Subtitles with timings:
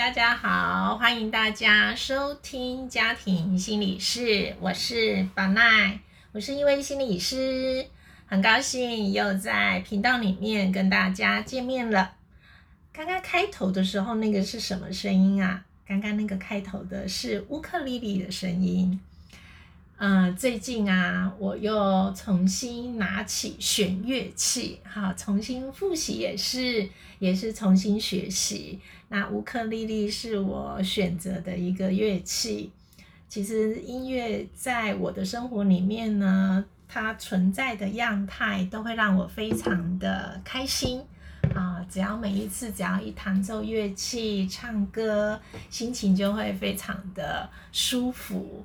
[0.00, 6.00] 大家好，欢迎大家收听家庭心理室，我是宝奈，
[6.32, 7.84] 我是一位心理师，
[8.24, 12.12] 很高兴又在频道里面跟大家见面了。
[12.94, 15.66] 刚刚开头的时候，那个是什么声音啊？
[15.86, 18.98] 刚刚那个开头的是乌克丽丽的声音。
[20.02, 26.88] 嗯，最近啊，我又重新拿起弦乐器，哈，重新复习也是，
[27.18, 28.80] 也是重新学习。
[29.08, 32.70] 那乌克丽丽是我选择的一个乐器。
[33.28, 41.02] 其实音乐在我的生活里面呢，它存在的样态都会让我非常的开心
[41.54, 41.84] 啊！
[41.90, 45.38] 只要每一次只要一弹奏乐器、唱歌，
[45.68, 48.64] 心情就会非常的舒服，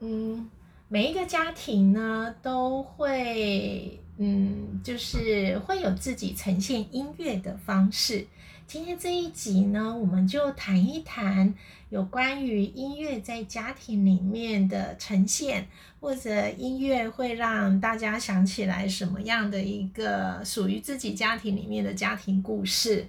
[0.00, 0.48] 嗯。
[0.92, 8.26] 每一个家庭呢，都会，嗯，就是会有自己呈现音乐的方式。
[8.66, 11.54] 今天这一集呢，我们就谈一谈
[11.90, 15.68] 有关于音乐在家庭里面的呈现，
[16.00, 23.06] 或者音乐会让大家想起来什么样的一个属于自己家庭里面的家庭故事。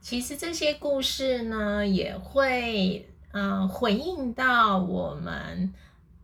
[0.00, 5.72] 其实这些故事呢，也会，嗯，回应到我们。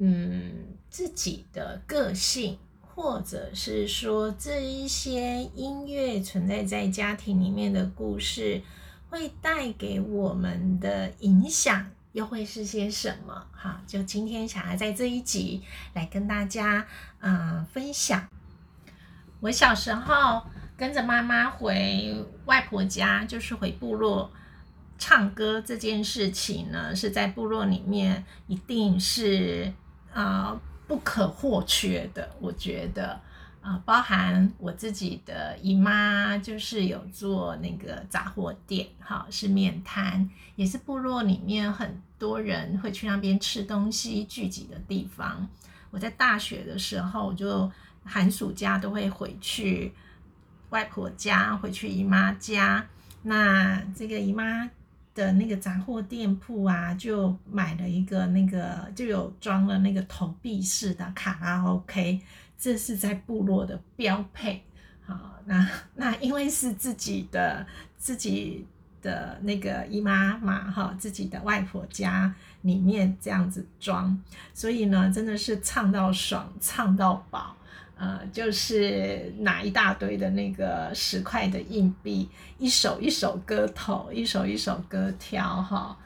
[0.01, 0.53] 嗯，
[0.89, 8.63] 自己的个性，或者是说这一些音乐存在在家庭里面的故事，
[9.11, 13.45] 会带给我们的影响，又会是些什么？
[13.53, 15.63] 哈，就今天想要在这一集
[15.95, 16.87] 来跟大家
[17.19, 18.29] 嗯分享。
[19.41, 20.45] 我小时候
[20.77, 24.31] 跟着妈妈回外婆家，就是回部落
[24.97, 29.73] 唱歌这件事情呢，是在部落里面一定是。
[30.19, 33.21] 啊，不可或缺的，我觉得
[33.63, 45.49] 啊，包含我自己的姨妈，就是有做那个杂货店，哈，是面摊，也是部落里面很多人会去那边吃东西聚集的地方。
[45.93, 47.71] 我在大学的时候，就
[48.03, 49.93] 寒暑假都会回去
[50.71, 52.85] 外婆家，回去姨妈家。
[53.23, 54.69] 那这个姨妈。
[55.19, 62.21] 的那个杂货店铺啊，就买了一个那个，就有装了那个投币式的卡拉 OK，
[62.57, 64.63] 这是在部落的标配。
[65.05, 68.65] 好，那那因为是自己的自己
[69.03, 74.17] 的那个姨妈嘛，哈，自己的外婆家里面这样子装，
[74.55, 77.57] 所以呢，真的是唱到爽，唱到饱。
[78.01, 85.99] 呃，就是拿一大堆的那个十块的硬币，一首一首歌头，一首一首歌挑，哈，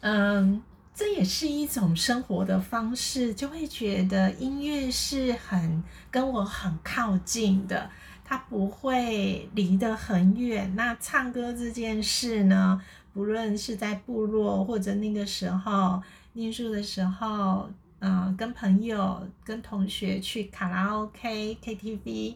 [0.00, 0.60] 嗯，
[0.92, 7.88] 这也是一种生活的方式，就会觉得音乐是很跟我很靠近的，
[8.24, 10.74] 它不会离得很远。
[10.74, 12.82] 那唱歌这件事呢，
[13.14, 16.02] 不论是在部落或者那个时候
[16.32, 17.70] 念书的时候。
[18.04, 22.34] 嗯，跟朋友、跟同学去卡拉 OK、KTV，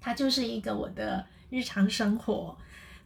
[0.00, 2.56] 它就是一个我的日常生活。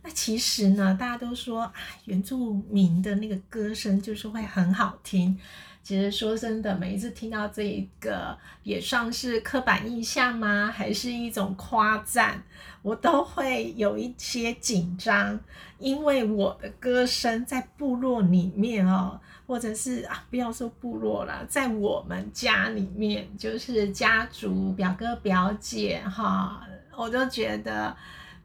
[0.03, 1.73] 那其实呢，大家都说啊，
[2.05, 5.37] 原住民的那个歌声就是会很好听。
[5.83, 10.73] 其实说真的，每一次听到这一个，也算是刻板印象吗？
[10.75, 12.43] 还是一种夸赞？
[12.83, 15.39] 我都会有一些紧张，
[15.79, 19.21] 因为我的歌声在部落里面哦。
[19.47, 26.65] 或者是啊，不要说部落了，在我们家里面，就是家族表哥表姐哈，
[26.97, 27.97] 我都觉得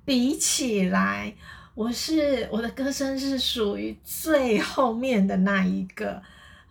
[0.03, 1.31] 比起来，
[1.75, 6.19] 我是我的歌声是属于最后面的那一个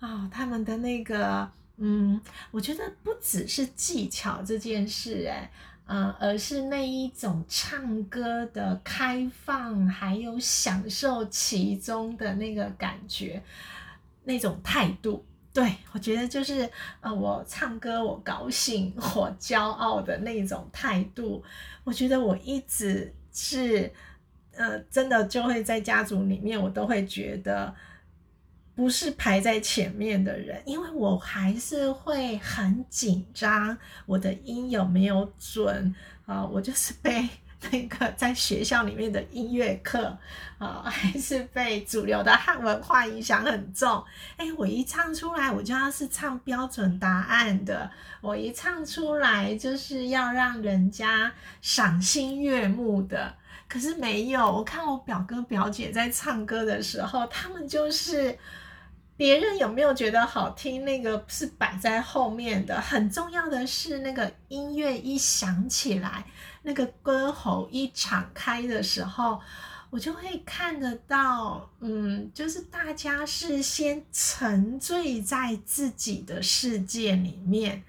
[0.05, 0.29] 啊。
[0.33, 2.21] 他们的那个，嗯，
[2.51, 5.51] 我觉得不只是技巧这件事，哎，
[5.87, 13.43] 嗯，而是那一种唱歌的开放，还有享受其中的那个感觉。
[14.27, 15.23] 那种态度，
[15.53, 16.67] 对我觉得就是，
[17.03, 21.45] 呃，我唱歌我高兴，我骄傲的那种态度。
[21.85, 23.93] 我觉得我一直是，
[24.53, 27.75] 呃，真的就会在家族里面，我都会觉得
[28.75, 33.77] 不是排在前面的人，因为我还是会很紧张，
[34.07, 35.95] 我的音有没有准
[36.27, 36.45] 啊？
[36.45, 37.29] 我就是被。
[37.73, 40.15] 那个在学校里面的音乐课
[40.59, 44.05] 啊，还是被主流的汉文化影响很重。
[44.37, 47.91] 哎，我一唱出来，我就要是唱标准答案的。
[48.21, 51.33] 我一唱出来，就是要让人家
[51.63, 53.35] 赏心悦目的。
[53.67, 58.39] 可是没有，我看我表哥表姐在唱歌的时候，他们就是
[59.17, 62.81] 别人有没有觉得好听，那个是摆在后面的。
[62.81, 66.25] 很重要的是，那个音乐一响起来。
[66.63, 69.41] 那个歌喉一敞开的时候，
[69.91, 77.85] 我就会看得到，嗯，就是大家是先沉醉在自己的世界里面，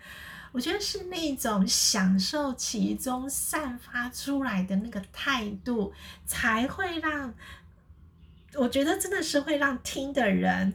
[0.52, 5.94] 我觉得是那种享受其中散发出来的那个态度，
[6.26, 7.34] 才会让
[8.56, 10.74] 我觉得真的是会让听的人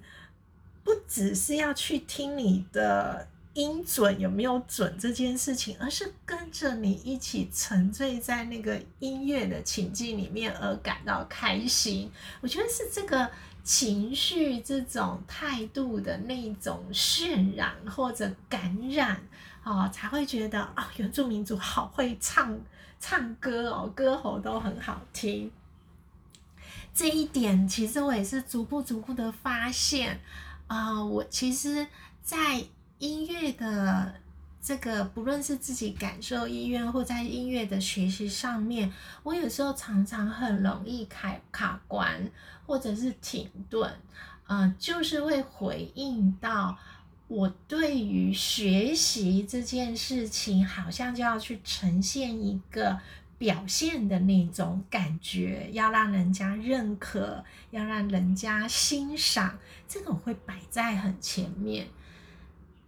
[0.91, 3.29] 不只是要去听你的。
[3.55, 12.09] 音准有没有准这件事情，而是跟着你一起沉醉在那个音乐的情境里面而感到开心。
[12.41, 13.29] 我觉得是这个
[13.65, 19.21] 情绪、这种态度的那种渲染或者感染
[19.65, 22.57] 啊，才会觉得啊，原住民族好会唱
[23.01, 25.51] 唱歌哦，歌喉都很好听。
[26.95, 30.21] 这一点其实我也是逐步逐步的发现
[30.71, 31.87] 啊，我其实，
[32.23, 32.65] 在。
[33.01, 34.13] 音乐的
[34.63, 42.31] 这个，不论是自己感受音乐，或在音乐的学习上面，我有时候常常很容易卡卡关，
[42.67, 43.91] 或者是停顿，
[44.49, 46.77] 嗯，就是会回应到
[47.27, 53.01] 我对于学习这件事情，好像就要去呈现一个
[53.41, 59.59] 表现的那种感觉，要让人家认可，要让人家欣赏，
[59.89, 61.87] 这个会摆在很前面。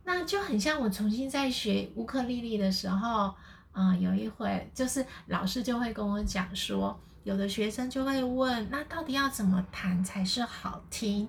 [0.04, 3.34] 那就很像我重新在学乌克丽丽的时候，
[3.72, 11.26] 嗯，有一回就是老师就会跟我讲说，有的学生就会问，那到底要怎么弹才是好听？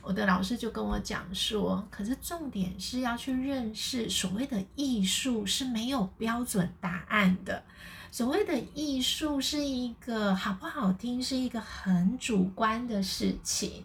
[0.00, 7.64] 我的老师就跟我讲说，可是重点是要去认识所谓的艺术是没有标准答案的，
[8.10, 13.84] 所谓的艺术是一个好不好听是一个很主观的事情。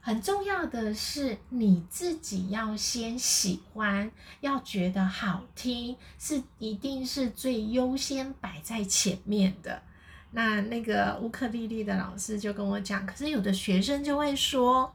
[0.00, 4.08] 很重要的是，你自己要先喜欢，
[4.40, 9.82] 要觉得好听，是一定是最优先摆在前面的。
[10.30, 14.94] 那那个乌克丽丽的老师就跟我讲，可是有的学生就会说，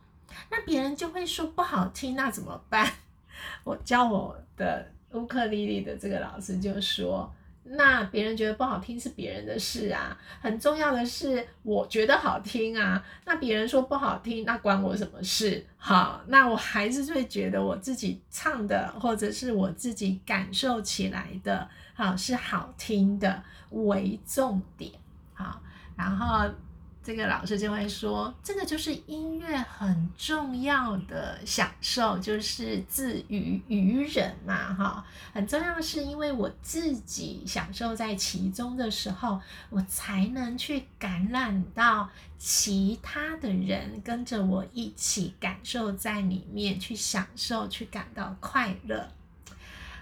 [0.50, 2.90] 那别人就会说不好听，那怎么办？
[3.66, 7.34] 我教我的乌克丽丽的这个老师就说。
[7.64, 13.04] 那别人觉得不好听是别人的事啊，很重要的是我觉得好听啊。
[13.26, 15.66] 那别人说不好听，那关我什么事？
[15.78, 24.92] 好，那我还是会觉得我自己唱的或者是我自己感受起来的，好是好听的为重点。
[25.34, 25.62] 好，
[25.96, 26.50] 然后。
[27.04, 35.04] 这个老师就会说，这个就是音乐很重要的享受，就是自娱娱人嘛，哈，
[35.34, 42.08] 很重要是因为我自己享受在其中的时候，我才能去感染到
[42.38, 49.10] 其他的人，跟着我一起感受在里面，去享受，去感到快乐。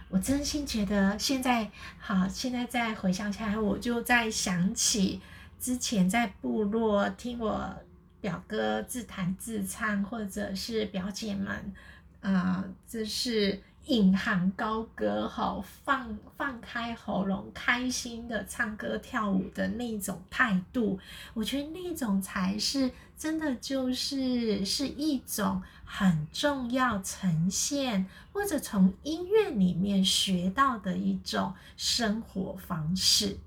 [0.10, 5.22] 我真心觉得现在，好，现在再回想起来，我就在想起。
[5.59, 7.75] 之前在部落听我
[8.21, 11.73] 表哥自弹自唱，或者是表姐们，
[12.21, 21.00] 啊，就是引吭高歌，好放放开喉咙，开心的唱歌跳舞的那种态度，
[21.33, 33.37] 我觉得那种才是真的，就是是一种很重要呈现，或者从音乐里面学到的一种生活方式。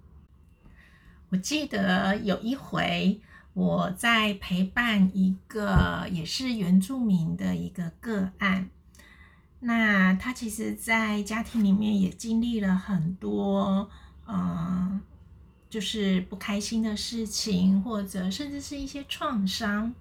[1.32, 3.18] 我记得有一回，
[3.54, 8.68] 我在陪伴一个也是原住民的一个个案，
[9.60, 13.88] 那他其实，在家庭里面也经历了很多，
[14.26, 15.00] 嗯，
[15.70, 19.94] 就是不开心的事情，或者甚至是一些创伤。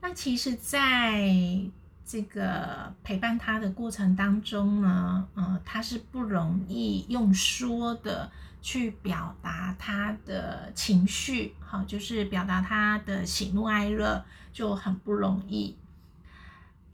[0.00, 1.60] 那其实，在
[2.04, 8.30] 这个陪伴他的过程当中呢，嗯，他是不容易用说的。
[8.64, 15.76] 去表达他的情绪，好，就是表达他的喜怒哀乐就很不容易。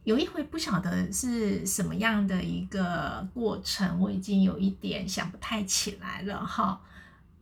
[0.02, 6.80] 有一回不晓得是什么样的一个过程，我已经有一点想不太起来了，哈，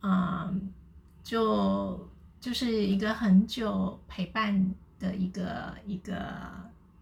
[0.03, 0.71] 嗯，
[1.23, 2.07] 就
[2.39, 6.15] 就是一个很久陪伴的一个一个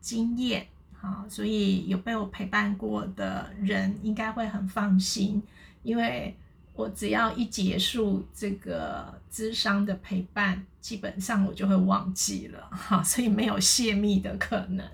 [0.08, 5.44] 经验，好，所以有被我陪伴过的人应该会很放心，
[5.84, 6.36] 因为。
[6.78, 14.86] 我只要一结束这个智商的陪伴，基本上我就会忘记了， 哈，所以没有泄密的可能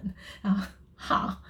[0.43, 0.69] 啊。
[0.95, 1.41] 好，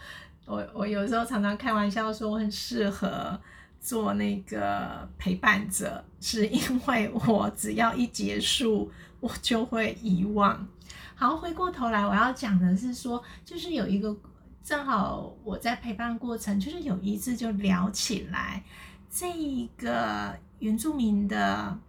[0.47, 3.39] 我我有时候常常开玩笑说，我很适合
[3.79, 10.67] 做那个陪伴者，是因为我只要一结束，我就会遗忘。
[11.15, 14.15] 好，回过头来，我要讲的是说，就是有一个
[14.63, 18.63] 正好我在陪伴过程，就是有一次就聊起来。
[19.09, 21.79] 这一个原住民的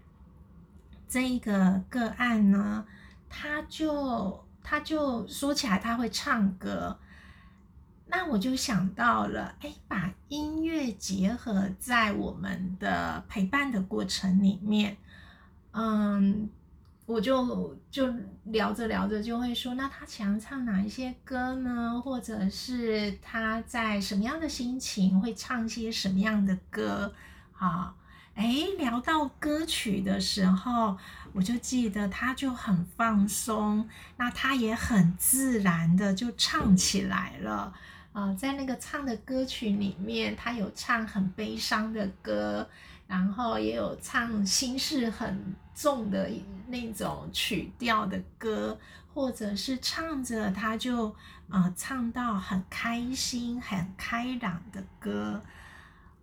[1.09, 2.85] 这一个个案呢，
[3.29, 6.99] 他就他就说起来他会唱歌，
[8.07, 14.97] 那我就想到了，哎，把音乐结合在我们的陪伴的过程里面，
[15.73, 16.51] 嗯。
[17.07, 18.11] 我就就
[18.45, 22.01] 聊着聊着就会说，那他想唱哪一些歌呢？
[22.03, 27.13] 或者是他在什么样的心情会唱些什么样的歌？
[27.59, 27.95] 啊，
[28.35, 30.97] 哎，聊到歌曲的时候，
[31.35, 37.75] 我就记得他就很放松，那他也很自然的就唱起来了。
[38.15, 42.67] 呃，在那个唱的歌曲里面，他有唱很悲伤的歌。
[43.07, 46.31] 然后也有唱心事很重的
[46.69, 48.79] 那种曲调的歌，
[49.13, 51.15] 或者是唱着他就
[51.49, 55.41] 呃唱到很开心、很开朗的歌，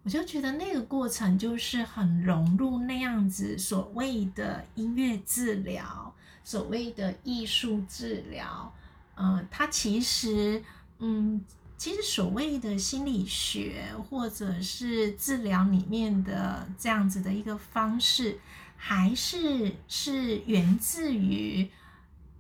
[0.03, 8.73] 我就觉得那个过程就是很融入那样子所谓的音乐治疗，所谓的艺术治疗，
[9.15, 10.63] 呃，它其实
[10.99, 11.43] 嗯。
[11.81, 18.37] 其实所谓的心理学或者是治疗里面的这样子的一个方式，
[18.77, 21.67] 还是是源自于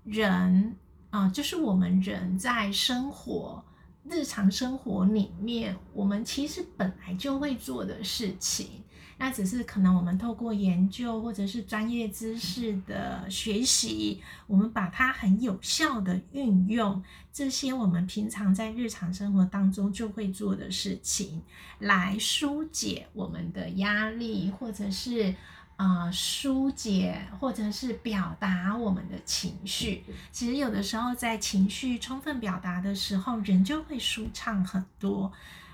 [0.03, 0.75] 人
[1.09, 3.65] 啊，就是我们人在生活
[4.07, 8.83] 日常生活里面，我们其实本来就会做的事情。
[9.23, 21.39] 那只是可能我们透过研究或者是专业知识的学习，我们把它很有效的运用这些我们平常在日常生活当中就会做的事情，
[21.77, 25.35] 来疏解我们的压力，或者是
[25.75, 30.03] 啊疏解或者是表达我们的情绪。
[30.31, 35.31] 其实有的时候在情绪充分表达的时候，人就会舒畅很多。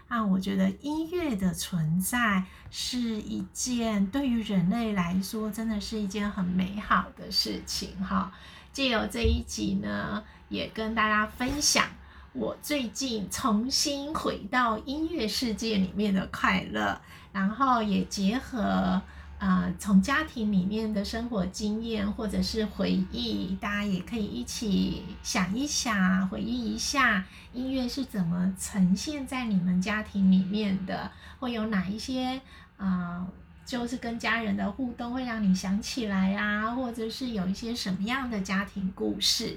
[0.08, 8.32] 啊，我觉得音乐的存在是一件对于人类来说，真的是一件很美好的事情哈。
[8.72, 11.86] 借由这一集呢，也跟大家分享
[12.34, 17.02] 我最近重新回到音乐世界里面的快乐，
[17.34, 19.02] 然后也结合。
[19.40, 32.42] 呃，从家庭里面的生活经验或者是回忆，大家也可以一起想一想，回忆一下音乐是怎么呈现在你们家庭里面的，会有哪一些
[32.78, 33.28] 啊，
[33.64, 39.56] 就是跟家人的互动会让你想起来啊，或者是有一些什么样的家庭故事。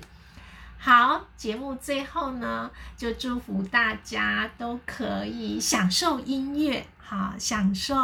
[0.83, 7.95] 好，节目最后呢，就祝福大家都可以享受音乐，好享受。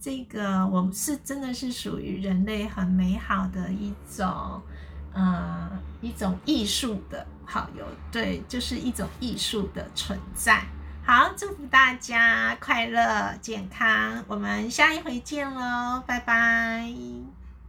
[0.00, 4.62] 这个我们是真的是属于人类很美好的一种，
[5.12, 5.68] 呃，
[6.00, 10.62] 一种艺术的，好有对，就是一种艺术的存在。
[11.04, 16.94] 好，祝福大家快乐健康，我们下一回见喽，拜拜。